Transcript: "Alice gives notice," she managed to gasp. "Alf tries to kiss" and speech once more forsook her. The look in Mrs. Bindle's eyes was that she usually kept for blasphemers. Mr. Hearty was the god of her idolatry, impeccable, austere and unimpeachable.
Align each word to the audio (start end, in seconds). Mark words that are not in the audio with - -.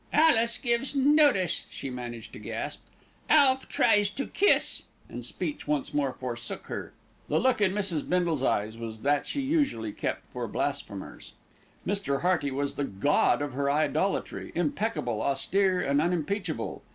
"Alice 0.13 0.57
gives 0.57 0.95
notice," 0.95 1.63
she 1.69 1.91
managed 1.91 2.33
to 2.33 2.39
gasp. 2.39 2.79
"Alf 3.29 3.69
tries 3.69 4.09
to 4.09 4.25
kiss" 4.25 4.85
and 5.09 5.23
speech 5.23 5.67
once 5.67 5.93
more 5.93 6.11
forsook 6.11 6.63
her. 6.65 6.93
The 7.29 7.37
look 7.37 7.61
in 7.61 7.71
Mrs. 7.71 8.09
Bindle's 8.09 8.41
eyes 8.41 8.77
was 8.79 9.03
that 9.03 9.27
she 9.27 9.41
usually 9.41 9.91
kept 9.91 10.25
for 10.33 10.47
blasphemers. 10.47 11.33
Mr. 11.85 12.21
Hearty 12.21 12.49
was 12.49 12.73
the 12.73 12.83
god 12.85 13.43
of 13.43 13.53
her 13.53 13.69
idolatry, 13.69 14.51
impeccable, 14.55 15.21
austere 15.21 15.81
and 15.81 16.01
unimpeachable. 16.01 16.81